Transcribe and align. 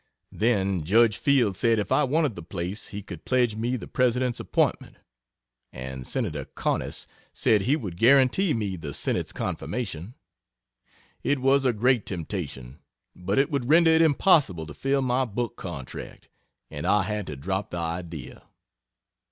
Then 0.31 0.83
Judge 0.83 1.15
Field 1.19 1.55
said 1.55 1.77
if 1.77 1.91
I 1.91 2.03
wanted 2.05 2.33
the 2.33 2.41
place 2.41 2.87
he 2.87 3.03
could 3.03 3.23
pledge 3.23 3.55
me 3.55 3.75
the 3.77 3.87
President's 3.87 4.39
appointment 4.39 4.95
and 5.71 6.07
Senator 6.07 6.45
Conness 6.45 7.05
said 7.33 7.61
he 7.61 7.75
would 7.75 7.97
guarantee 7.97 8.55
me 8.55 8.77
the 8.77 8.95
Senate's 8.95 9.31
confirmation. 9.31 10.15
It 11.21 11.37
was 11.37 11.65
a 11.65 11.71
great 11.71 12.07
temptation, 12.07 12.79
but 13.15 13.37
it 13.37 13.51
would 13.51 13.69
render 13.69 13.91
it 13.91 14.01
impossible 14.01 14.65
to 14.65 14.73
fill 14.73 15.03
my 15.03 15.23
book 15.23 15.55
contract, 15.55 16.29
and 16.71 16.87
I 16.87 17.03
had 17.03 17.27
to 17.27 17.35
drop 17.35 17.69
the 17.69 17.77
idea. 17.77 18.41